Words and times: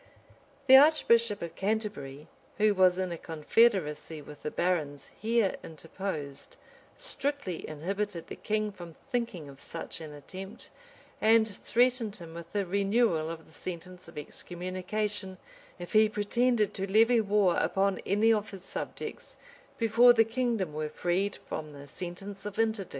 The 0.65 0.77
archbishop 0.77 1.43
of 1.43 1.53
Canterbury, 1.55 2.27
who 2.57 2.73
was 2.73 2.97
in 2.97 3.11
a 3.11 3.19
confederacy 3.19 4.19
with 4.19 4.41
the 4.41 4.49
barons 4.49 5.11
here 5.19 5.55
interposed; 5.63 6.55
strictly 6.95 7.67
inhibited 7.69 8.25
the 8.25 8.35
king 8.35 8.71
from 8.71 8.93
thinking 9.11 9.47
of 9.47 9.61
such 9.61 10.01
an 10.01 10.11
attempt; 10.11 10.71
and 11.21 11.47
threatened 11.47 12.15
him 12.15 12.33
with 12.33 12.47
a 12.55 12.65
renewal 12.65 13.29
of 13.29 13.45
the 13.45 13.53
sentence 13.53 14.07
of 14.07 14.17
excommunication 14.17 15.37
if 15.77 15.93
he 15.93 16.09
pretended 16.09 16.73
to 16.73 16.91
levy 16.91 17.21
war 17.21 17.55
upon 17.59 17.99
any 17.99 18.33
of 18.33 18.49
his 18.49 18.63
subjects 18.63 19.37
before 19.77 20.13
the 20.13 20.25
kingdom 20.25 20.73
were 20.73 20.89
freed 20.89 21.35
from 21.47 21.73
the 21.73 21.85
sentence 21.85 22.43
of 22.47 22.57
interdict. 22.57 22.89